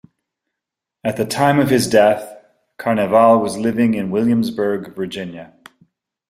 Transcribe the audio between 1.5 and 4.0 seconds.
of his death, Carnevale was living